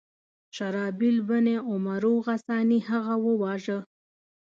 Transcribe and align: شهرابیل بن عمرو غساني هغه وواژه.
شهرابیل 0.55 1.17
بن 1.29 1.45
عمرو 1.69 2.13
غساني 2.27 2.79
هغه 2.89 3.15
وواژه. 3.25 3.79